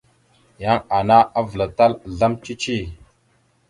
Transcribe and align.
Yan 0.63 0.79
ana 0.99 1.17
avəlatal 1.39 1.93
azlam 2.05 2.33
cici. 2.43 2.77